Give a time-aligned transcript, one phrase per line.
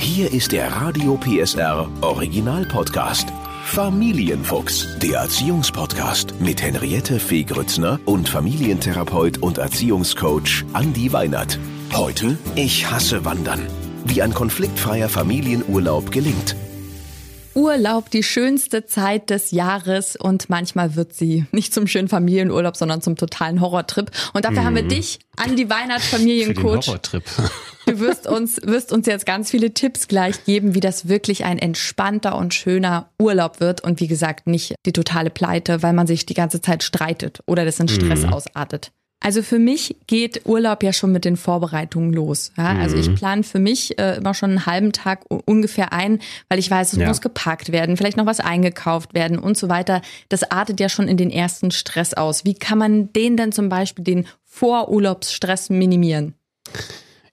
[0.00, 3.28] Hier ist der Radio PSR Original Podcast.
[3.64, 11.58] Familienfuchs, der Erziehungspodcast mit Henriette Fee Grützner und Familientherapeut und Erziehungscoach Andi Weinert.
[11.92, 13.66] Heute, ich hasse Wandern.
[14.06, 16.56] Wie ein konfliktfreier Familienurlaub gelingt.
[17.60, 23.02] Urlaub die schönste Zeit des Jahres und manchmal wird sie nicht zum schönen Familienurlaub, sondern
[23.02, 24.10] zum totalen Horrortrip.
[24.32, 24.64] Und dafür mhm.
[24.64, 24.88] haben wir mhm.
[24.88, 26.86] dich, Andi Weinert, Familiencoach.
[26.86, 27.24] Horrortrip.
[27.86, 31.58] Du wirst uns, wirst uns jetzt ganz viele Tipps gleich geben, wie das wirklich ein
[31.58, 36.24] entspannter und schöner Urlaub wird und wie gesagt nicht die totale Pleite, weil man sich
[36.24, 38.34] die ganze Zeit streitet oder das in Stress mhm.
[38.34, 38.92] ausartet.
[39.22, 42.52] Also für mich geht Urlaub ja schon mit den Vorbereitungen los.
[42.56, 42.76] Ja?
[42.78, 43.14] Also ich mhm.
[43.16, 46.98] plane für mich äh, immer schon einen halben Tag ungefähr ein, weil ich weiß, es
[46.98, 47.06] ja.
[47.06, 50.00] muss gepackt werden, vielleicht noch was eingekauft werden und so weiter.
[50.30, 52.46] Das artet ja schon in den ersten Stress aus.
[52.46, 56.34] Wie kann man den denn zum Beispiel, den Vorurlaubsstress minimieren?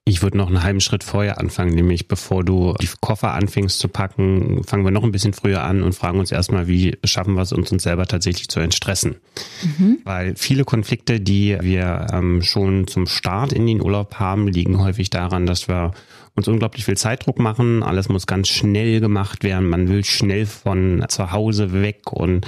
[0.07, 3.89] Ich würde noch einen halben Schritt vorher anfangen, nämlich bevor du die Koffer anfängst zu
[3.89, 7.41] packen, fangen wir noch ein bisschen früher an und fragen uns erstmal, wie schaffen wir
[7.41, 9.17] es uns, uns selber tatsächlich zu entstressen.
[9.63, 9.99] Mhm.
[10.05, 15.09] Weil viele Konflikte, die wir ähm, schon zum Start in den Urlaub haben, liegen häufig
[15.09, 15.91] daran, dass wir
[16.37, 17.81] uns unglaublich viel Zeitdruck machen.
[17.81, 19.67] Alles muss ganz schnell gemacht werden.
[19.67, 22.45] Man will schnell von zu Hause weg und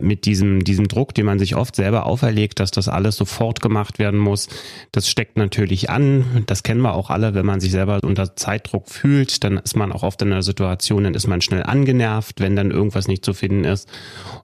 [0.00, 3.98] mit diesem, diesem Druck, den man sich oft selber auferlegt, dass das alles sofort gemacht
[3.98, 4.48] werden muss,
[4.92, 6.44] das steckt natürlich an.
[6.46, 7.34] Das kennen wir auch alle.
[7.34, 11.02] Wenn man sich selber unter Zeitdruck fühlt, dann ist man auch oft in einer Situation,
[11.02, 13.88] dann ist man schnell angenervt, wenn dann irgendwas nicht zu finden ist.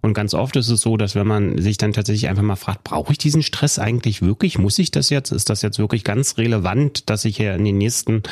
[0.01, 2.83] Und ganz oft ist es so, dass wenn man sich dann tatsächlich einfach mal fragt,
[2.83, 4.59] brauche ich diesen Stress eigentlich wirklich?
[4.59, 5.31] Muss ich das jetzt?
[5.31, 8.25] Ist das jetzt wirklich ganz relevant, dass ich hier in den nächsten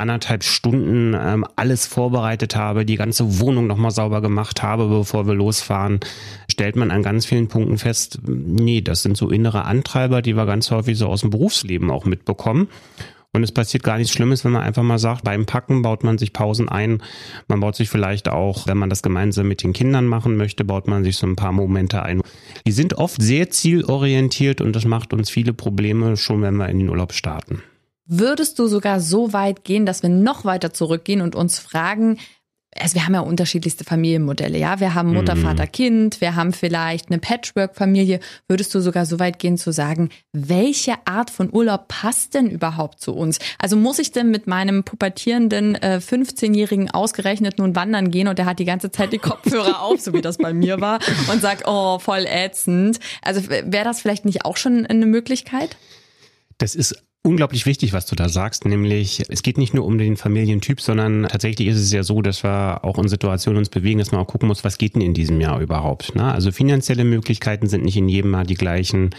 [0.00, 5.34] anderthalb Stunden ähm, alles vorbereitet habe, die ganze Wohnung nochmal sauber gemacht habe, bevor wir
[5.34, 6.00] losfahren,
[6.50, 10.46] stellt man an ganz vielen Punkten fest, nee, das sind so innere Antreiber, die wir
[10.46, 12.68] ganz häufig so aus dem Berufsleben auch mitbekommen.
[13.32, 16.18] Und es passiert gar nichts Schlimmes, wenn man einfach mal sagt, beim Packen baut man
[16.18, 17.00] sich Pausen ein.
[17.46, 20.88] Man baut sich vielleicht auch, wenn man das gemeinsam mit den Kindern machen möchte, baut
[20.88, 22.22] man sich so ein paar Momente ein.
[22.66, 26.80] Die sind oft sehr zielorientiert und das macht uns viele Probleme schon, wenn wir in
[26.80, 27.62] den Urlaub starten.
[28.12, 32.18] Würdest du sogar so weit gehen, dass wir noch weiter zurückgehen und uns fragen,
[32.76, 34.80] also wir haben ja unterschiedlichste Familienmodelle, ja.
[34.80, 35.42] Wir haben Mutter, mhm.
[35.42, 38.18] Vater, Kind, wir haben vielleicht eine Patchwork-Familie.
[38.48, 43.00] Würdest du sogar so weit gehen zu sagen, welche Art von Urlaub passt denn überhaupt
[43.00, 43.38] zu uns?
[43.60, 48.46] Also muss ich denn mit meinem pubertierenden äh, 15-Jährigen ausgerechnet nun wandern gehen und der
[48.46, 50.98] hat die ganze Zeit die Kopfhörer auf, so wie das bei mir war,
[51.30, 52.98] und sagt, oh, voll ätzend.
[53.22, 55.76] Also wäre das vielleicht nicht auch schon eine Möglichkeit?
[56.58, 60.16] Das ist unglaublich wichtig, was du da sagst, nämlich es geht nicht nur um den
[60.16, 64.10] Familientyp, sondern tatsächlich ist es ja so, dass wir auch in Situationen uns bewegen, dass
[64.10, 66.14] man auch gucken muss, was geht denn in diesem Jahr überhaupt.
[66.14, 66.32] Ne?
[66.32, 69.10] Also finanzielle Möglichkeiten sind nicht in jedem Jahr die gleichen.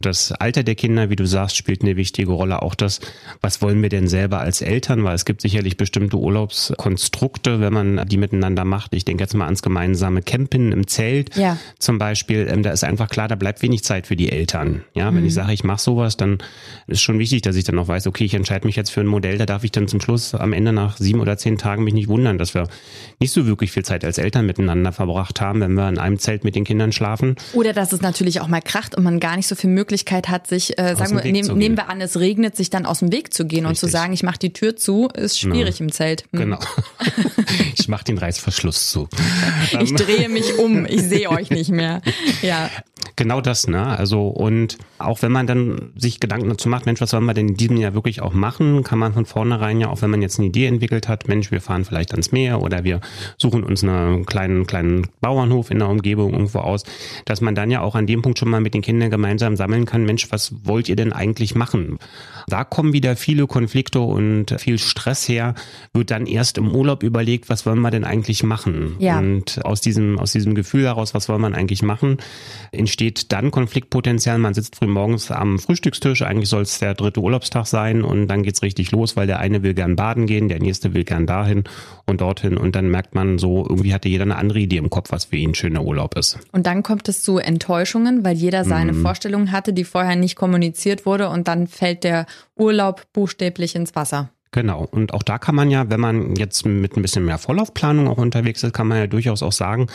[0.00, 2.62] Das Alter der Kinder, wie du sagst, spielt eine wichtige Rolle.
[2.62, 3.00] Auch das,
[3.42, 8.08] was wollen wir denn selber als Eltern, weil es gibt sicherlich bestimmte Urlaubskonstrukte, wenn man
[8.08, 8.94] die miteinander macht.
[8.94, 11.58] Ich denke jetzt mal ans gemeinsame Campen im Zelt ja.
[11.78, 12.48] zum Beispiel.
[12.50, 14.82] Ähm, da ist einfach klar, da bleibt wenig Zeit für die Eltern.
[14.94, 15.26] Ja, wenn mhm.
[15.26, 16.38] ich sage, ich mache sowas, dann
[16.86, 19.06] ist schon wichtig, dass ich dann auch weiß, okay, ich entscheide mich jetzt für ein
[19.06, 21.94] Modell, da darf ich dann zum Schluss am Ende nach sieben oder zehn Tagen mich
[21.94, 22.68] nicht wundern, dass wir
[23.18, 26.44] nicht so wirklich viel Zeit als Eltern miteinander verbracht haben, wenn wir in einem Zelt
[26.44, 27.36] mit den Kindern schlafen.
[27.52, 30.46] Oder dass es natürlich auch mal kracht und man gar nicht so viel Möglichkeit hat,
[30.46, 33.32] sich, äh, sagen wir, nehm, nehmen wir an, es regnet, sich dann aus dem Weg
[33.32, 33.82] zu gehen Richtig.
[33.82, 35.84] und zu sagen, ich mache die Tür zu, ist schwierig ja.
[35.84, 36.24] im Zelt.
[36.32, 36.40] Hm.
[36.40, 36.58] Genau.
[37.78, 39.08] ich mache den Reißverschluss zu.
[39.80, 42.00] ich drehe mich um, ich sehe euch nicht mehr.
[42.42, 42.70] Ja.
[43.16, 43.86] Genau das, ne?
[43.86, 47.39] Also und auch wenn man dann sich Gedanken dazu macht, Mensch, was sollen wir denn
[47.40, 50.38] in diesem Jahr wirklich auch machen, kann man von vornherein ja, auch wenn man jetzt
[50.38, 53.00] eine Idee entwickelt hat, Mensch, wir fahren vielleicht ans Meer oder wir
[53.38, 56.84] suchen uns einen kleinen, kleinen Bauernhof in der Umgebung irgendwo aus,
[57.24, 59.86] dass man dann ja auch an dem Punkt schon mal mit den Kindern gemeinsam sammeln
[59.86, 61.98] kann, Mensch, was wollt ihr denn eigentlich machen?
[62.48, 65.54] Da kommen wieder viele Konflikte und viel Stress her,
[65.92, 68.96] wird dann erst im Urlaub überlegt, was wollen wir denn eigentlich machen?
[68.98, 69.18] Ja.
[69.18, 72.18] Und aus diesem, aus diesem Gefühl heraus, was wollen wir eigentlich machen,
[72.72, 74.38] entsteht dann Konfliktpotenzial.
[74.38, 78.42] Man sitzt früh morgens am Frühstückstisch, eigentlich soll es der dritte Urlaubstag sein und dann
[78.42, 81.62] geht's richtig los, weil der eine will gern baden gehen, der nächste will gern dahin
[82.06, 85.12] und dorthin und dann merkt man so, irgendwie hatte jeder eine andere Idee im Kopf,
[85.12, 86.40] was für ihn ein schöner Urlaub ist.
[86.50, 89.02] Und dann kommt es zu Enttäuschungen, weil jeder seine mm.
[89.02, 94.30] Vorstellung hatte, die vorher nicht kommuniziert wurde und dann fällt der Urlaub buchstäblich ins Wasser.
[94.52, 94.84] Genau.
[94.90, 98.18] Und auch da kann man ja, wenn man jetzt mit ein bisschen mehr Vorlaufplanung auch
[98.18, 99.86] unterwegs ist, kann man ja durchaus auch sagen,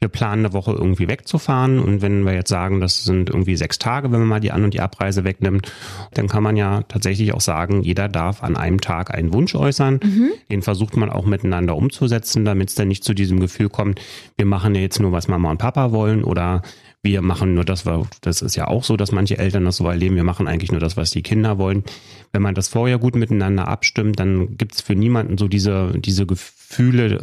[0.00, 1.78] wir planen eine Woche irgendwie wegzufahren.
[1.78, 4.64] Und wenn wir jetzt sagen, das sind irgendwie sechs Tage, wenn man mal die An-
[4.64, 5.72] und die Abreise wegnimmt,
[6.12, 10.00] dann kann man ja tatsächlich auch sagen, jeder darf an einem Tag einen Wunsch äußern.
[10.02, 10.32] Mhm.
[10.50, 13.98] Den versucht man auch miteinander umzusetzen, damit es dann nicht zu diesem Gefühl kommt,
[14.36, 16.60] wir machen ja jetzt nur, was Mama und Papa wollen oder
[17.02, 17.84] wir machen nur das,
[18.20, 20.80] das ist ja auch so, dass manche Eltern das so erleben, wir machen eigentlich nur
[20.80, 21.82] das, was die Kinder wollen.
[22.30, 26.26] Wenn man das vorher gut miteinander abstimmt, dann gibt es für niemanden so diese, diese
[26.26, 26.61] Gefühle,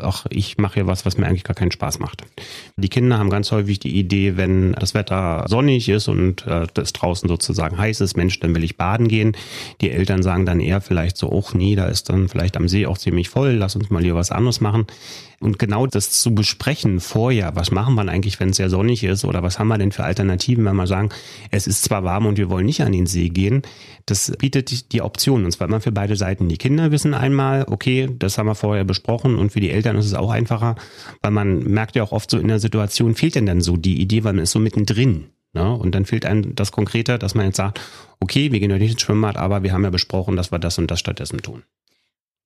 [0.01, 2.23] ach, ich mache hier was, was mir eigentlich gar keinen Spaß macht.
[2.77, 6.93] Die Kinder haben ganz häufig die Idee, wenn das Wetter sonnig ist und äh, das
[6.93, 9.35] draußen sozusagen heiß ist, Mensch, dann will ich baden gehen.
[9.81, 12.85] Die Eltern sagen dann eher vielleicht so, ach nee, da ist dann vielleicht am See
[12.85, 14.85] auch ziemlich voll, lass uns mal hier was anderes machen.
[15.41, 19.23] Und genau das zu besprechen vorher, was machen wir eigentlich, wenn es sehr sonnig ist
[19.23, 21.09] oder was haben wir denn für Alternativen, wenn wir sagen,
[21.49, 23.61] es ist zwar warm und wir wollen nicht an den See gehen,
[24.05, 26.49] das bietet die Option und zwar immer für beide Seiten.
[26.49, 30.05] Die Kinder wissen einmal, okay, das haben wir vorher besprochen und für die Eltern ist
[30.05, 30.75] es auch einfacher,
[31.21, 34.01] weil man merkt ja auch oft so in der Situation, fehlt denn dann so die
[34.01, 35.25] Idee, weil man ist so mittendrin.
[35.53, 35.73] Ne?
[35.73, 37.81] Und dann fehlt einem das Konkrete, dass man jetzt sagt,
[38.19, 40.77] okay, wir gehen heute nicht ins Schwimmbad, aber wir haben ja besprochen, dass wir das
[40.77, 41.63] und das stattdessen tun.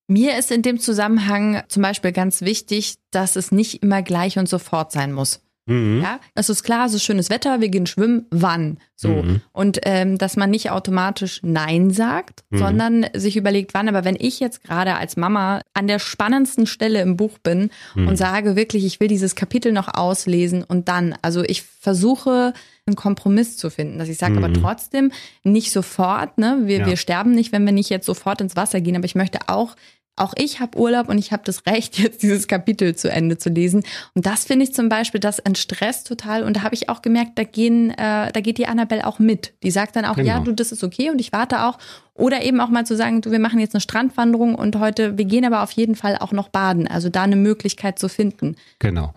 [0.07, 4.49] Mir ist in dem Zusammenhang zum Beispiel ganz wichtig, dass es nicht immer gleich und
[4.49, 5.42] sofort sein muss.
[5.65, 6.01] Mhm.
[6.01, 8.79] Ja, es ist klar, es ist schönes Wetter, wir gehen schwimmen, wann?
[8.95, 9.09] So.
[9.09, 9.41] Mhm.
[9.51, 12.57] Und ähm, dass man nicht automatisch Nein sagt, mhm.
[12.57, 13.87] sondern sich überlegt, wann.
[13.87, 18.05] Aber wenn ich jetzt gerade als Mama an der spannendsten Stelle im Buch bin und
[18.05, 18.15] mhm.
[18.15, 22.53] sage wirklich, ich will dieses Kapitel noch auslesen und dann, also ich versuche
[22.85, 24.55] einen Kompromiss zu finden, dass ich sage, aber mhm.
[24.55, 25.11] trotzdem
[25.43, 26.61] nicht sofort, ne?
[26.63, 26.85] Wir, ja.
[26.85, 29.75] wir sterben nicht, wenn wir nicht jetzt sofort ins Wasser gehen, aber ich möchte auch
[30.15, 33.49] auch ich habe Urlaub und ich habe das Recht, jetzt dieses Kapitel zu Ende zu
[33.49, 33.83] lesen.
[34.13, 36.43] Und das finde ich zum Beispiel, das entstresst total.
[36.43, 39.53] Und da habe ich auch gemerkt, da gehen, äh, da geht die Annabelle auch mit.
[39.63, 40.27] Die sagt dann auch, genau.
[40.27, 41.77] ja, du, das ist okay und ich warte auch.
[42.15, 45.25] Oder eben auch mal zu sagen, du, wir machen jetzt eine Strandwanderung und heute, wir
[45.25, 46.87] gehen aber auf jeden Fall auch noch baden.
[46.87, 48.55] Also da eine Möglichkeit zu finden.
[48.77, 49.13] Genau.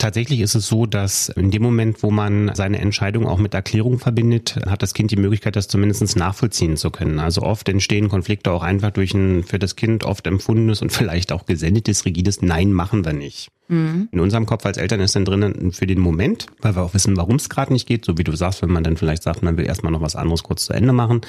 [0.00, 3.98] Tatsächlich ist es so, dass in dem Moment, wo man seine Entscheidung auch mit Erklärung
[3.98, 7.18] verbindet, hat das Kind die Möglichkeit, das zumindest nachvollziehen zu können.
[7.18, 11.32] Also oft entstehen Konflikte auch einfach durch ein für das Kind oft empfundenes und vielleicht
[11.32, 13.50] auch gesendetes, rigides Nein machen wir nicht.
[13.68, 14.08] Mhm.
[14.10, 17.18] In unserem Kopf als Eltern ist dann drinnen für den Moment, weil wir auch wissen,
[17.18, 19.58] warum es gerade nicht geht, so wie du sagst, wenn man dann vielleicht sagt, man
[19.58, 21.20] will erstmal noch was anderes kurz zu Ende machen.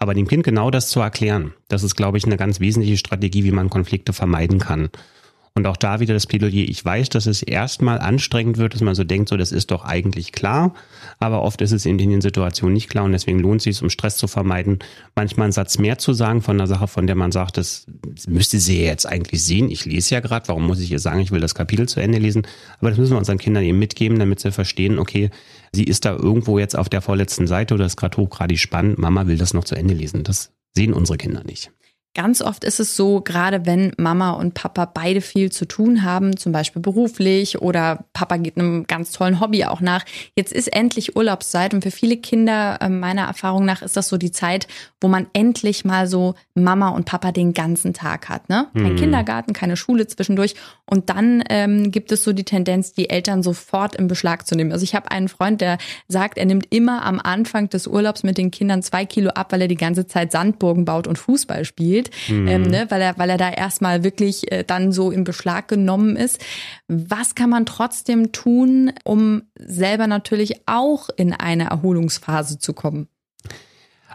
[0.00, 3.44] Aber dem Kind genau das zu erklären, das ist, glaube ich, eine ganz wesentliche Strategie,
[3.44, 4.90] wie man Konflikte vermeiden kann.
[5.56, 6.68] Und auch da wieder das Plädoyer.
[6.68, 9.86] Ich weiß, dass es erstmal anstrengend wird, dass man so denkt, so das ist doch
[9.86, 10.74] eigentlich klar.
[11.18, 13.88] Aber oft ist es in den Situationen nicht klar und deswegen lohnt es sich, um
[13.88, 14.80] Stress zu vermeiden,
[15.14, 17.86] manchmal einen Satz mehr zu sagen von einer Sache, von der man sagt, das
[18.28, 19.70] müsste sie ja jetzt eigentlich sehen.
[19.70, 22.18] Ich lese ja gerade, warum muss ich ihr sagen, ich will das Kapitel zu Ende
[22.18, 22.46] lesen?
[22.78, 25.30] Aber das müssen wir unseren Kindern eben mitgeben, damit sie verstehen, okay,
[25.72, 29.26] sie ist da irgendwo jetzt auf der vorletzten Seite oder ist gerade hochgradig spannend, Mama
[29.26, 30.22] will das noch zu Ende lesen.
[30.22, 31.72] Das sehen unsere Kinder nicht.
[32.16, 36.38] Ganz oft ist es so, gerade wenn Mama und Papa beide viel zu tun haben,
[36.38, 40.02] zum Beispiel beruflich oder Papa geht einem ganz tollen Hobby auch nach.
[40.34, 44.16] Jetzt ist endlich Urlaubszeit und für viele Kinder, äh, meiner Erfahrung nach, ist das so
[44.16, 44.66] die Zeit,
[44.98, 48.48] wo man endlich mal so Mama und Papa den ganzen Tag hat.
[48.48, 48.68] Ne?
[48.72, 48.96] Kein mhm.
[48.96, 50.54] Kindergarten, keine Schule zwischendurch.
[50.86, 54.72] Und dann ähm, gibt es so die Tendenz, die Eltern sofort in Beschlag zu nehmen.
[54.72, 55.76] Also ich habe einen Freund, der
[56.08, 59.60] sagt, er nimmt immer am Anfang des Urlaubs mit den Kindern zwei Kilo ab, weil
[59.60, 62.48] er die ganze Zeit Sandburgen baut und Fußball spielt mhm.
[62.48, 66.16] ähm, ne, weil er, weil er da erstmal wirklich äh, dann so in Beschlag genommen
[66.16, 66.40] ist.
[66.88, 73.08] Was kann man trotzdem tun, um selber natürlich auch in eine Erholungsphase zu kommen?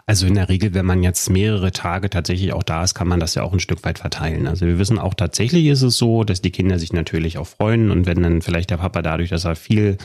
[0.06, 3.20] Also in der Regel, wenn man jetzt mehrere Tage tatsächlich auch da ist, kann man
[3.20, 4.48] das ja auch ein Stück weit verteilen.
[4.48, 7.90] Also wir wissen auch tatsächlich ist es so, dass die Kinder sich natürlich auch freuen
[7.90, 9.98] und wenn dann vielleicht der Papa dadurch, dass er viel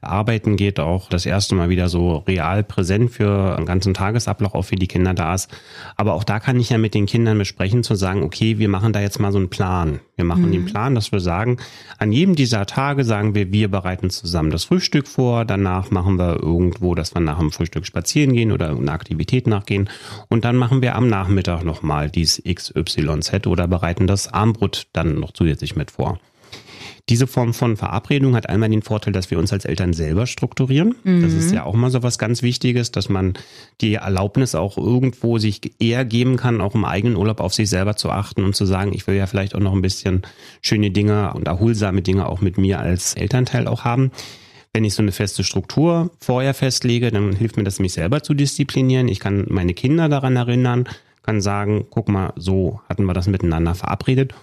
[0.00, 4.62] arbeiten geht, auch das erste Mal wieder so real präsent für einen ganzen Tagesablauf auch
[4.62, 5.50] für die Kinder da ist.
[5.96, 8.92] Aber auch da kann ich ja mit den Kindern besprechen, zu sagen, okay, wir machen
[8.92, 10.00] da jetzt mal so einen Plan.
[10.16, 10.52] Wir machen mhm.
[10.52, 11.58] den Plan, dass wir sagen,
[11.98, 16.42] an jedem dieser Tage sagen wir, wir bereiten zusammen das Frühstück vor, danach machen wir
[16.42, 19.88] irgendwo, dass wir nach dem Frühstück spazieren gehen oder einer Aktivität nachgehen
[20.28, 25.32] und dann machen wir am Nachmittag nochmal dies XYZ oder bereiten das Armbrot dann noch
[25.32, 26.18] zusätzlich mit vor.
[27.08, 30.94] Diese Form von Verabredung hat einmal den Vorteil, dass wir uns als Eltern selber strukturieren.
[31.04, 31.22] Mhm.
[31.22, 31.54] Das ist mhm.
[31.54, 33.34] ja auch mal so was ganz Wichtiges, dass man
[33.80, 37.96] die Erlaubnis auch irgendwo sich eher geben kann, auch im eigenen Urlaub auf sich selber
[37.96, 40.22] zu achten und zu sagen, ich will ja vielleicht auch noch ein bisschen
[40.60, 44.10] schöne Dinge und erholsame Dinge auch mit mir als Elternteil auch haben.
[44.74, 48.34] Wenn ich so eine feste Struktur vorher festlege, dann hilft mir das, mich selber zu
[48.34, 49.08] disziplinieren.
[49.08, 50.86] Ich kann meine Kinder daran erinnern,
[51.22, 54.34] kann sagen, guck mal, so hatten wir das miteinander verabredet.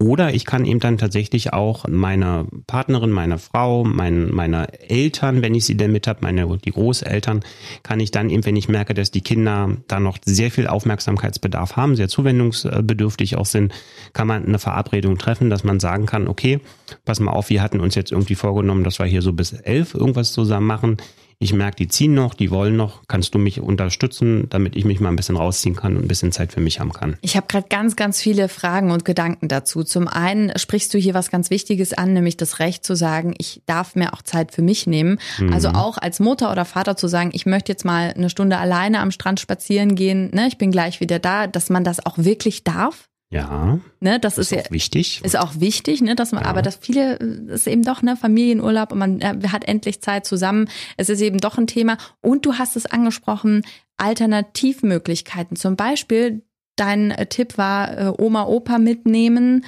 [0.00, 5.54] Oder ich kann eben dann tatsächlich auch meine Partnerin, meine Frau, mein, meine Eltern, wenn
[5.54, 7.44] ich sie denn mit habe, meine die Großeltern,
[7.84, 11.76] kann ich dann eben, wenn ich merke, dass die Kinder da noch sehr viel Aufmerksamkeitsbedarf
[11.76, 13.72] haben, sehr zuwendungsbedürftig auch sind,
[14.12, 16.60] kann man eine Verabredung treffen, dass man sagen kann, okay,
[17.04, 19.94] pass mal auf, wir hatten uns jetzt irgendwie vorgenommen, dass wir hier so bis elf
[19.94, 20.96] irgendwas zusammen machen
[21.44, 24.98] ich merke, die ziehen noch, die wollen noch, kannst du mich unterstützen, damit ich mich
[24.98, 27.18] mal ein bisschen rausziehen kann und ein bisschen Zeit für mich haben kann.
[27.20, 29.84] Ich habe gerade ganz, ganz viele Fragen und Gedanken dazu.
[29.84, 33.60] Zum einen sprichst du hier was ganz Wichtiges an, nämlich das Recht zu sagen, ich
[33.66, 35.18] darf mir auch Zeit für mich nehmen.
[35.38, 35.52] Mhm.
[35.52, 39.00] Also auch als Mutter oder Vater zu sagen, ich möchte jetzt mal eine Stunde alleine
[39.00, 42.64] am Strand spazieren gehen, ne, ich bin gleich wieder da, dass man das auch wirklich
[42.64, 43.10] darf.
[43.34, 43.80] Ja.
[43.98, 45.20] Ne, das ist, ist ja wichtig.
[45.24, 46.48] Ist auch wichtig, ne, dass man, ja.
[46.48, 50.68] aber dass viele ist eben doch ne Familienurlaub und man äh, hat endlich Zeit zusammen.
[50.96, 51.98] Es ist eben doch ein Thema.
[52.20, 55.56] Und du hast es angesprochen, Alternativmöglichkeiten.
[55.56, 56.42] Zum Beispiel
[56.76, 59.64] dein äh, Tipp war äh, Oma Opa mitnehmen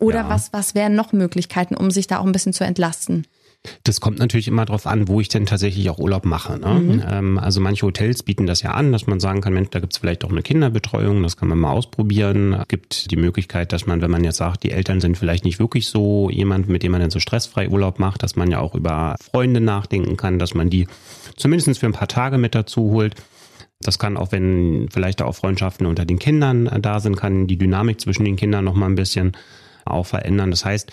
[0.00, 0.28] oder ja.
[0.28, 3.28] was was wären noch Möglichkeiten, um sich da auch ein bisschen zu entlasten?
[3.84, 6.58] Das kommt natürlich immer darauf an, wo ich denn tatsächlich auch Urlaub mache.
[6.58, 6.80] Ne?
[6.80, 7.02] Mhm.
[7.08, 9.98] Ähm, also manche Hotels bieten das ja an, dass man sagen kann, Mensch, da gibt's
[9.98, 12.52] vielleicht auch eine Kinderbetreuung, das kann man mal ausprobieren.
[12.54, 15.58] Es gibt die Möglichkeit, dass man, wenn man jetzt sagt, die Eltern sind vielleicht nicht
[15.58, 18.74] wirklich so jemand, mit dem man dann so stressfrei Urlaub macht, dass man ja auch
[18.74, 20.86] über Freunde nachdenken kann, dass man die
[21.36, 23.14] zumindest für ein paar Tage mit dazu holt.
[23.80, 28.00] Das kann auch, wenn vielleicht auch Freundschaften unter den Kindern da sind, kann die Dynamik
[28.00, 29.32] zwischen den Kindern noch mal ein bisschen
[29.84, 30.50] auch verändern.
[30.50, 30.92] Das heißt,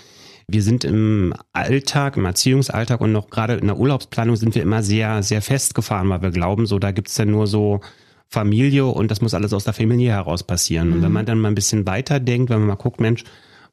[0.52, 4.84] wir sind im Alltag, im Erziehungsalltag und noch gerade in der Urlaubsplanung sind wir immer
[4.84, 7.82] sehr, sehr festgefahren, weil wir glauben, so da gibt's dann nur so
[8.28, 10.88] Familie und das muss alles aus der Familie heraus passieren.
[10.88, 10.94] Mhm.
[10.94, 11.14] Und wenn mhm.
[11.14, 13.24] man dann mal ein bisschen weiter denkt, wenn man mal guckt, Mensch,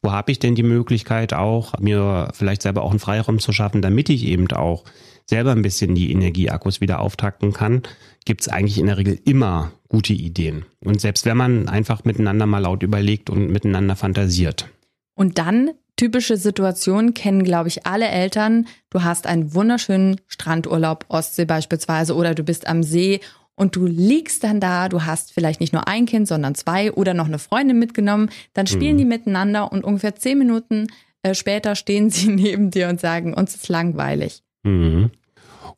[0.02, 3.82] wo habe ich denn die Möglichkeit auch, mir vielleicht selber auch einen Freiraum zu schaffen,
[3.82, 4.84] damit ich eben auch
[5.26, 7.82] selber ein bisschen die Energieakkus wieder auftakten kann,
[8.24, 10.64] gibt's eigentlich in der Regel immer gute Ideen.
[10.80, 14.68] Und selbst wenn man einfach miteinander mal laut überlegt und miteinander fantasiert.
[15.14, 18.66] Und dann typische Situation kennen, glaube ich, alle Eltern.
[18.88, 23.20] Du hast einen wunderschönen Strandurlaub, Ostsee beispielsweise, oder du bist am See
[23.54, 27.12] und du liegst dann da, du hast vielleicht nicht nur ein Kind, sondern zwei oder
[27.12, 28.98] noch eine Freundin mitgenommen, dann spielen mhm.
[28.98, 30.86] die miteinander und ungefähr zehn Minuten
[31.22, 34.42] äh, später stehen sie neben dir und sagen, uns ist langweilig.
[34.62, 35.10] Mhm.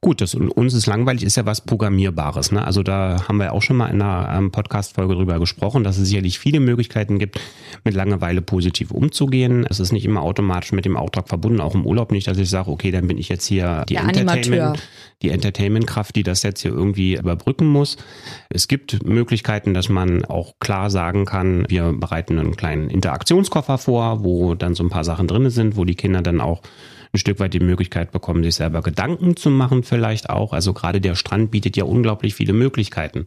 [0.02, 2.52] Gut, das uns ist langweilig, ist ja was Programmierbares.
[2.52, 2.64] Ne?
[2.64, 6.08] Also da haben wir auch schon mal in einer ähm, Podcast-Folge drüber gesprochen, dass es
[6.08, 7.38] sicherlich viele Möglichkeiten gibt,
[7.84, 9.66] mit Langeweile positiv umzugehen.
[9.68, 12.48] Es ist nicht immer automatisch mit dem Auftrag verbunden, auch im Urlaub nicht, dass ich
[12.48, 14.82] sage, okay, dann bin ich jetzt hier die Entertainment,
[15.20, 17.98] die Entertainment-Kraft, die das jetzt hier irgendwie überbrücken muss.
[18.48, 24.24] Es gibt Möglichkeiten, dass man auch klar sagen kann, wir bereiten einen kleinen Interaktionskoffer vor,
[24.24, 26.62] wo dann so ein paar Sachen drin sind, wo die Kinder dann auch
[27.12, 30.52] ein Stück weit die Möglichkeit bekommen, sich selber Gedanken zu machen vielleicht auch.
[30.52, 33.26] Also gerade der Strand bietet ja unglaublich viele Möglichkeiten.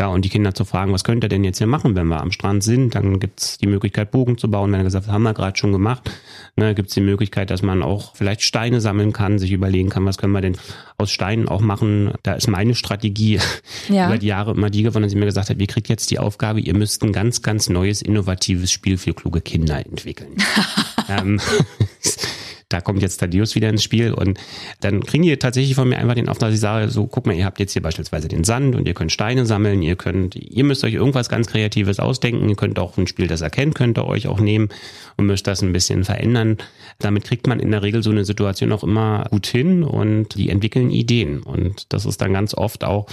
[0.00, 2.20] Ja, und die Kinder zu fragen, was könnt ihr denn jetzt hier machen, wenn wir
[2.20, 2.94] am Strand sind?
[2.94, 4.72] Dann gibt's die Möglichkeit, Bogen zu bauen.
[4.72, 6.10] Wenn er gesagt haben wir gerade schon gemacht,
[6.56, 10.18] ne, gibt's die Möglichkeit, dass man auch vielleicht Steine sammeln kann, sich überlegen kann, was
[10.18, 10.56] können wir denn
[10.98, 12.12] aus Steinen auch machen.
[12.22, 13.38] Da ist meine Strategie
[13.88, 14.06] ja.
[14.06, 16.18] über die Jahre immer die gewonnen, dass sie mir gesagt hat, wir kriegt jetzt die
[16.18, 20.36] Aufgabe, ihr müsst ein ganz, ganz neues, innovatives Spiel für kluge Kinder entwickeln.
[21.08, 21.40] ähm,
[22.72, 24.38] da kommt jetzt Thaddeus wieder ins Spiel und
[24.80, 27.34] dann kriegen die tatsächlich von mir einfach den Auftrag, dass ich sage, so guck mal,
[27.34, 30.64] ihr habt jetzt hier beispielsweise den Sand und ihr könnt Steine sammeln, ihr könnt, ihr
[30.64, 34.06] müsst euch irgendwas ganz Kreatives ausdenken, ihr könnt auch ein Spiel, das erkennt, könnt ihr
[34.06, 34.68] euch auch nehmen
[35.16, 36.58] und müsst das ein bisschen verändern.
[36.98, 40.50] Damit kriegt man in der Regel so eine Situation auch immer gut hin und die
[40.50, 43.06] entwickeln Ideen und das ist dann ganz oft auch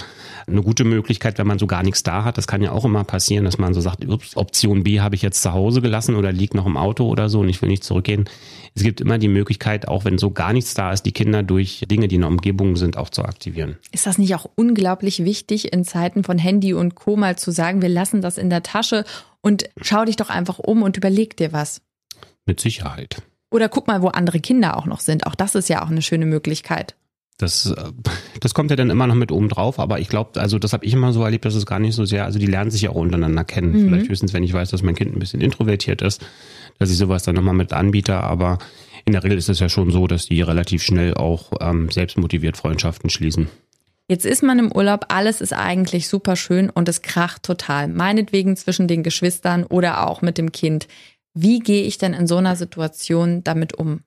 [0.46, 2.38] eine gute Möglichkeit, wenn man so gar nichts da hat.
[2.38, 5.22] Das kann ja auch immer passieren, dass man so sagt, ups, Option B habe ich
[5.22, 7.84] jetzt zu Hause gelassen oder liegt noch im Auto oder so und ich will nicht
[7.84, 8.28] zurückgehen.
[8.74, 9.49] Es gibt immer die Möglichkeit,
[9.88, 12.76] auch wenn so gar nichts da ist, die Kinder durch Dinge, die in der Umgebung
[12.76, 13.76] sind, auch zu aktivieren.
[13.92, 17.16] Ist das nicht auch unglaublich wichtig, in Zeiten von Handy und Co.
[17.16, 19.04] mal zu sagen, wir lassen das in der Tasche
[19.40, 21.80] und schau dich doch einfach um und überleg dir was?
[22.46, 23.22] Mit Sicherheit.
[23.50, 25.26] Oder guck mal, wo andere Kinder auch noch sind.
[25.26, 26.94] Auch das ist ja auch eine schöne Möglichkeit.
[27.40, 27.92] Das, äh,
[28.40, 30.84] das kommt ja dann immer noch mit oben drauf, aber ich glaube, also das habe
[30.84, 32.90] ich immer so erlebt, dass es gar nicht so sehr, also die lernen sich ja
[32.90, 33.72] auch untereinander kennen.
[33.72, 33.88] Mhm.
[33.88, 36.24] Vielleicht höchstens, wenn ich weiß, dass mein Kind ein bisschen introvertiert ist,
[36.78, 38.58] dass ich sowas dann nochmal mit anbiete, aber
[39.04, 42.56] in der Regel ist es ja schon so, dass die relativ schnell auch ähm, selbstmotiviert
[42.56, 43.48] Freundschaften schließen.
[44.08, 47.86] Jetzt ist man im Urlaub, alles ist eigentlich super schön und es kracht total.
[47.86, 50.88] Meinetwegen zwischen den Geschwistern oder auch mit dem Kind.
[51.32, 54.00] Wie gehe ich denn in so einer Situation damit um?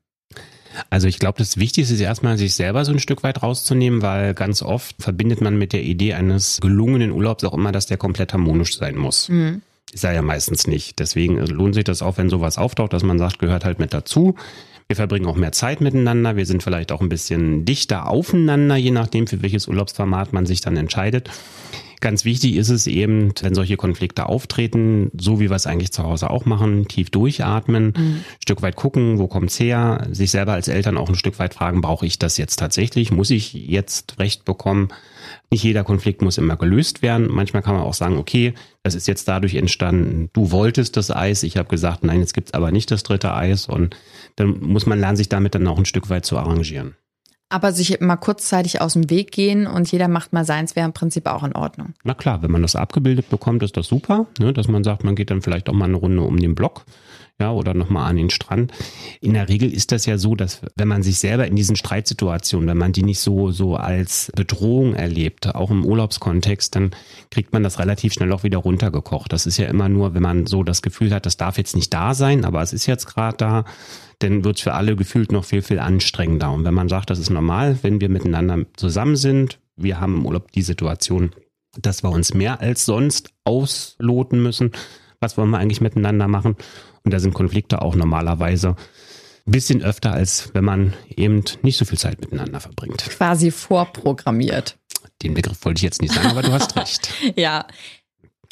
[0.90, 4.34] Also ich glaube, das Wichtigste ist erstmal, sich selber so ein Stück weit rauszunehmen, weil
[4.34, 8.34] ganz oft verbindet man mit der Idee eines gelungenen Urlaubs auch immer, dass der komplett
[8.34, 9.30] harmonisch sein muss.
[9.30, 9.62] Mhm.
[9.92, 11.00] Ist er ja meistens nicht.
[11.00, 14.36] Deswegen lohnt sich das auch, wenn sowas auftaucht, dass man sagt, gehört halt mit dazu.
[14.88, 16.36] Wir verbringen auch mehr Zeit miteinander.
[16.36, 20.62] Wir sind vielleicht auch ein bisschen dichter aufeinander, je nachdem, für welches Urlaubsformat man sich
[20.62, 21.30] dann entscheidet.
[22.04, 26.04] Ganz wichtig ist es eben, wenn solche Konflikte auftreten, so wie wir es eigentlich zu
[26.04, 28.24] Hause auch machen, tief durchatmen, mhm.
[28.42, 31.80] Stück weit gucken, wo kommt's her, sich selber als Eltern auch ein Stück weit fragen,
[31.80, 33.14] brauche ich das jetzt tatsächlich?
[33.14, 34.90] Muss ich jetzt Recht bekommen?
[35.50, 37.30] Nicht jeder Konflikt muss immer gelöst werden.
[37.32, 41.42] Manchmal kann man auch sagen, okay, das ist jetzt dadurch entstanden, du wolltest das Eis,
[41.44, 43.96] ich habe gesagt, nein, jetzt gibt's aber nicht das dritte Eis und
[44.36, 46.98] dann muss man lernen, sich damit dann auch ein Stück weit zu arrangieren.
[47.50, 50.94] Aber sich mal kurzzeitig aus dem Weg gehen und jeder macht mal seins, wäre im
[50.94, 51.94] Prinzip auch in Ordnung.
[52.04, 54.54] Na klar, wenn man das abgebildet bekommt, ist das super, ne?
[54.54, 56.84] dass man sagt, man geht dann vielleicht auch mal eine Runde um den Block
[57.40, 58.72] ja, oder nochmal an den Strand.
[59.20, 62.70] In der Regel ist das ja so, dass wenn man sich selber in diesen Streitsituationen,
[62.70, 66.92] wenn man die nicht so, so als Bedrohung erlebt, auch im Urlaubskontext, dann
[67.32, 69.34] kriegt man das relativ schnell auch wieder runtergekocht.
[69.34, 71.94] Das ist ja immer nur, wenn man so das Gefühl hat, das darf jetzt nicht
[71.94, 73.66] da sein, aber es ist jetzt gerade da,
[74.20, 76.52] dann wird es für alle gefühlt noch viel, viel anstrengender.
[76.52, 80.26] Und wenn man sagt, das ist normal, wenn wir miteinander zusammen sind, wir haben im
[80.26, 81.32] Urlaub die Situation,
[81.82, 84.72] dass wir uns mehr als sonst ausloten müssen,
[85.20, 86.58] was wollen wir eigentlich miteinander machen?
[87.04, 88.76] Und da sind Konflikte auch normalerweise
[89.46, 93.04] ein bisschen öfter, als wenn man eben nicht so viel Zeit miteinander verbringt.
[93.10, 94.78] Quasi vorprogrammiert.
[95.22, 97.10] Den Begriff wollte ich jetzt nicht sagen, aber du hast recht.
[97.36, 97.66] ja.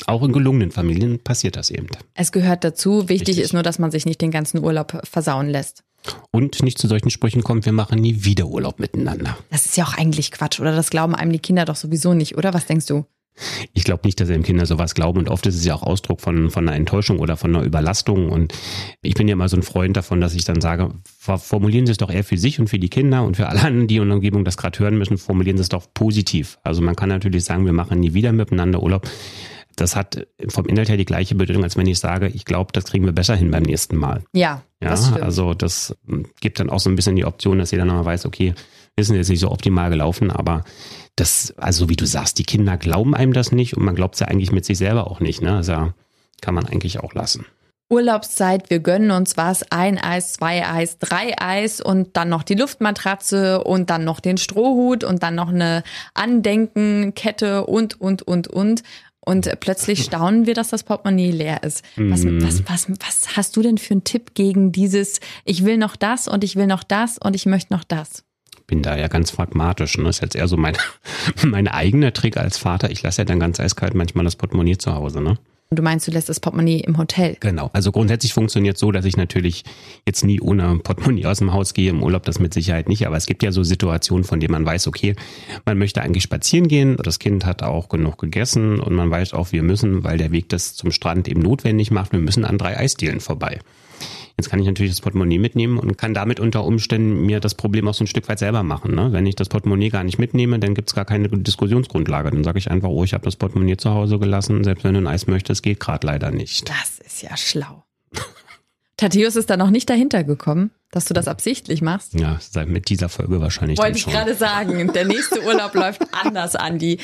[0.08, 1.88] Auch in gelungenen Familien passiert das eben.
[2.15, 3.08] Es gehört dazu.
[3.08, 3.46] Wichtig Richtig.
[3.46, 5.84] ist nur, dass man sich nicht den ganzen Urlaub versauen lässt.
[6.31, 9.38] Und nicht zu solchen Sprüchen kommt, wir machen nie wieder Urlaub miteinander.
[9.51, 10.75] Das ist ja auch eigentlich Quatsch, oder?
[10.75, 12.53] Das glauben einem die Kinder doch sowieso nicht, oder?
[12.53, 13.05] Was denkst du?
[13.73, 16.21] Ich glaube nicht, dass eben Kinder sowas glauben und oft ist es ja auch Ausdruck
[16.21, 18.53] von, von einer Enttäuschung oder von einer Überlastung und
[19.01, 21.97] ich bin ja immer so ein Freund davon, dass ich dann sage, formulieren Sie es
[21.97, 24.15] doch eher für sich und für die Kinder und für alle anderen, die in der
[24.15, 26.59] Umgebung das gerade hören müssen, formulieren Sie es doch positiv.
[26.63, 29.09] Also man kann natürlich sagen, wir machen nie wieder miteinander Urlaub.
[29.77, 32.83] Das hat vom Inhalt her die gleiche Bedeutung, als wenn ich sage, ich glaube, das
[32.83, 34.23] kriegen wir besser hin beim nächsten Mal.
[34.33, 35.95] Ja, ja das also das
[36.41, 38.53] gibt dann auch so ein bisschen die Option, dass jeder nochmal weiß, okay,
[39.00, 40.63] sind jetzt nicht so optimal gelaufen, aber
[41.15, 44.22] das, also wie du sagst, die Kinder glauben einem das nicht und man glaubt es
[44.22, 45.41] ja eigentlich mit sich selber auch nicht.
[45.41, 45.58] Ne?
[45.58, 45.94] Also
[46.41, 47.46] kann man eigentlich auch lassen.
[47.91, 52.56] Urlaubszeit, wir gönnen uns was, ein Eis, zwei Eis, drei Eis und dann noch die
[52.56, 58.84] Luftmatratze und dann noch den Strohhut und dann noch eine Andenkenkette und, und, und, und.
[59.24, 61.84] Und plötzlich staunen wir, dass das Portemonnaie leer ist.
[61.98, 62.41] Was, mm.
[62.41, 66.30] was, was, was hast du denn für einen Tipp gegen dieses, ich will noch das
[66.30, 68.24] und ich will noch das und ich möchte noch das?
[68.72, 69.98] Bin da ja ganz pragmatisch.
[69.98, 70.06] Ne?
[70.06, 70.75] Das ist jetzt eher so mein,
[71.46, 72.90] mein eigener Trick als Vater.
[72.90, 75.22] Ich lasse ja dann ganz eiskalt manchmal das Portemonnaie zu Hause.
[75.22, 75.38] Ne?
[75.72, 77.36] Du meinst, du lässt das Portemonnaie im Hotel?
[77.42, 77.70] Genau.
[77.74, 79.66] Also grundsätzlich funktioniert so, dass ich natürlich
[80.06, 81.90] jetzt nie ohne Portemonnaie aus dem Haus gehe.
[81.90, 83.06] Im Urlaub das mit Sicherheit nicht.
[83.06, 85.16] Aber es gibt ja so Situationen, von denen man weiß, okay,
[85.66, 86.96] man möchte eigentlich spazieren gehen.
[86.96, 90.48] Das Kind hat auch genug gegessen und man weiß auch, wir müssen, weil der Weg
[90.48, 93.60] das zum Strand eben notwendig macht, wir müssen an drei Eisdielen vorbei.
[94.41, 97.88] Jetzt kann ich natürlich das Portemonnaie mitnehmen und kann damit unter Umständen mir das Problem
[97.88, 98.96] auch so ein Stück weit selber machen.
[98.96, 99.13] Ne?
[99.13, 102.31] Wenn ich das Portemonnaie gar nicht mitnehme, dann gibt es gar keine Diskussionsgrundlage.
[102.31, 105.01] Dann sage ich einfach, oh, ich habe das Portemonnaie zu Hause gelassen, selbst wenn du
[105.01, 106.68] ein Eis möchtest, geht gerade leider nicht.
[106.68, 107.83] Das ist ja schlau.
[109.01, 112.14] Thaddeus ist da noch nicht dahinter gekommen, dass du das absichtlich machst.
[112.14, 113.79] Ja, seit mit dieser Folge wahrscheinlich.
[113.79, 117.00] Wollte ich gerade sagen, der nächste Urlaub läuft anders, Andi.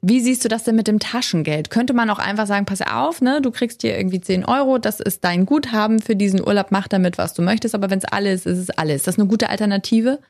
[0.00, 1.68] Wie siehst du das denn mit dem Taschengeld?
[1.68, 4.98] Könnte man auch einfach sagen, pass auf, ne, du kriegst hier irgendwie 10 Euro, das
[4.98, 8.46] ist dein Guthaben für diesen Urlaub, mach damit, was du möchtest, aber wenn es alles
[8.46, 8.96] ist, ist es alles.
[9.02, 10.20] Ist das eine gute Alternative?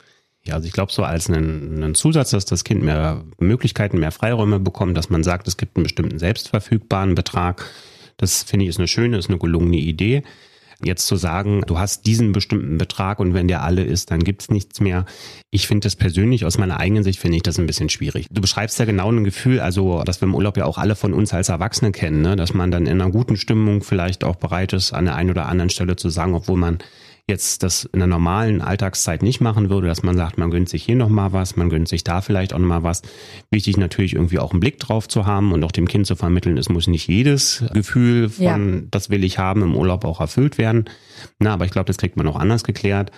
[0.42, 4.10] Ja, also ich glaube so als einen, einen Zusatz, dass das Kind mehr Möglichkeiten, mehr
[4.10, 7.64] Freiräume bekommt, dass man sagt, es gibt einen bestimmten selbstverfügbaren Betrag.
[8.16, 10.24] Das finde ich ist eine schöne, ist eine gelungene Idee.
[10.84, 14.50] Jetzt zu sagen, du hast diesen bestimmten Betrag und wenn der alle ist, dann gibt's
[14.50, 15.06] nichts mehr.
[15.50, 18.26] Ich finde das persönlich aus meiner eigenen Sicht finde ich das ein bisschen schwierig.
[18.30, 21.14] Du beschreibst ja genau ein Gefühl, also dass wir im Urlaub ja auch alle von
[21.14, 22.36] uns als Erwachsene kennen, ne?
[22.36, 25.46] dass man dann in einer guten Stimmung vielleicht auch bereit ist, an der einen oder
[25.46, 26.78] anderen Stelle zu sagen, obwohl man
[27.28, 30.84] jetzt das in der normalen Alltagszeit nicht machen würde, dass man sagt, man gönnt sich
[30.84, 33.02] hier nochmal was, man gönnt sich da vielleicht auch nochmal was.
[33.50, 36.58] Wichtig natürlich irgendwie auch einen Blick drauf zu haben und auch dem Kind zu vermitteln,
[36.58, 38.82] es muss nicht jedes Gefühl von, ja.
[38.90, 40.86] das will ich haben, im Urlaub auch erfüllt werden.
[41.38, 43.12] Na, aber ich glaube, das kriegt man auch anders geklärt.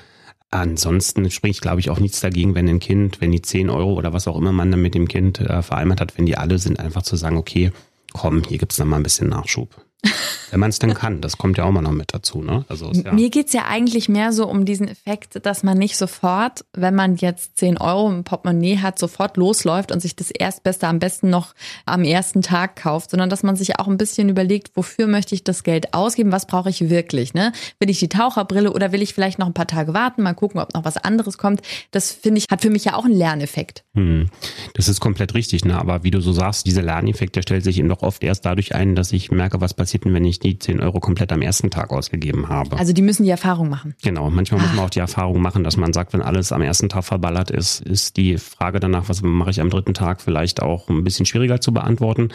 [0.51, 4.13] Ansonsten spricht, glaube ich, auch nichts dagegen, wenn ein Kind, wenn die 10 Euro oder
[4.13, 6.79] was auch immer man dann mit dem Kind äh, vereinbart hat, wenn die alle sind,
[6.79, 7.73] einfach zu sagen, okay,
[8.13, 9.75] komm, hier gibt's noch mal ein bisschen Nachschub.
[10.55, 12.41] Wenn man es denn kann, das kommt ja auch mal noch mit dazu.
[12.41, 12.65] Ne?
[12.69, 16.65] Also, ja Mir geht's ja eigentlich mehr so um diesen Effekt, dass man nicht sofort,
[16.73, 21.01] wenn man jetzt 10 Euro im Portemonnaie hat, sofort losläuft und sich das Erstbeste am
[21.01, 25.09] besten noch am ersten Tag kauft, sondern dass man sich auch ein bisschen überlegt, wofür
[25.09, 27.35] möchte ich das Geld ausgeben, was brauche ich wirklich.
[27.35, 27.53] Ne?
[27.81, 30.61] Will ich die Taucherbrille oder will ich vielleicht noch ein paar Tage warten, mal gucken,
[30.61, 31.63] ob noch was anderes kommt.
[31.91, 33.83] Das finde ich, hat für mich ja auch einen Lerneffekt.
[33.97, 34.31] Hm.
[34.75, 35.77] Das ist komplett richtig, ne?
[35.77, 38.73] aber wie du so sagst, dieser Lerneffekt, der stellt sich eben doch oft erst dadurch
[38.73, 41.71] ein, dass ich merke, was passiert denn, wenn ich die 10 Euro komplett am ersten
[41.71, 42.77] Tag ausgegeben habe.
[42.79, 43.95] Also die müssen die Erfahrung machen.
[44.03, 44.65] Genau, manchmal ah.
[44.65, 47.51] muss man auch die Erfahrung machen, dass man sagt, wenn alles am ersten Tag verballert
[47.51, 51.27] ist, ist die Frage danach, was mache ich am dritten Tag, vielleicht auch ein bisschen
[51.27, 52.29] schwieriger zu beantworten.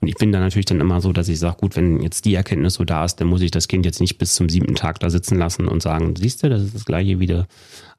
[0.00, 2.34] Und ich bin da natürlich dann immer so, dass ich sage, gut, wenn jetzt die
[2.34, 4.98] Erkenntnis so da ist, dann muss ich das Kind jetzt nicht bis zum siebten Tag
[5.00, 7.46] da sitzen lassen und sagen, siehst du, das ist das gleiche wie du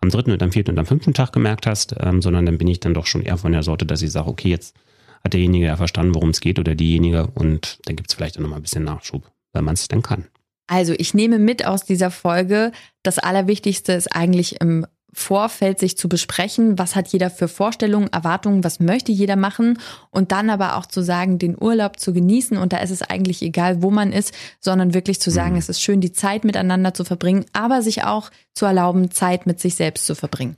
[0.01, 2.67] am dritten und am vierten und am fünften Tag gemerkt hast, ähm, sondern dann bin
[2.67, 4.75] ich dann doch schon eher von der Sorte, dass ich sage, okay, jetzt
[5.23, 8.41] hat derjenige ja verstanden, worum es geht oder diejenige und dann gibt es vielleicht auch
[8.41, 10.25] nochmal ein bisschen Nachschub wenn man es dann kann.
[10.67, 12.71] Also ich nehme mit aus dieser Folge,
[13.03, 14.85] das Allerwichtigste ist eigentlich im
[15.17, 19.79] Vorfeld sich zu besprechen, was hat jeder für Vorstellungen, Erwartungen, was möchte jeder machen
[20.11, 23.41] und dann aber auch zu sagen, den Urlaub zu genießen und da ist es eigentlich
[23.41, 25.59] egal, wo man ist, sondern wirklich zu sagen, mhm.
[25.59, 29.61] es ist schön, die Zeit miteinander zu verbringen, aber sich auch zu erlauben, Zeit mit
[29.61, 30.57] sich selbst zu verbringen.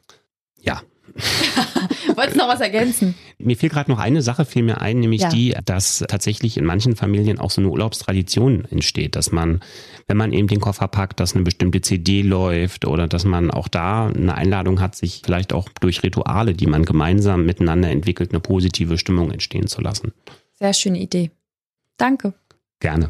[0.59, 0.81] Ja,
[2.15, 3.15] Wolltest du noch was ergänzen?
[3.37, 5.29] Mir fiel gerade noch eine Sache, fiel mir ein, nämlich ja.
[5.29, 9.61] die, dass tatsächlich in manchen Familien auch so eine Urlaubstradition entsteht, dass man,
[10.07, 13.67] wenn man eben den Koffer packt, dass eine bestimmte CD läuft oder dass man auch
[13.67, 18.39] da eine Einladung hat, sich vielleicht auch durch Rituale, die man gemeinsam miteinander entwickelt, eine
[18.39, 20.13] positive Stimmung entstehen zu lassen.
[20.53, 21.31] Sehr schöne Idee.
[21.97, 22.33] Danke.
[22.79, 23.09] Gerne.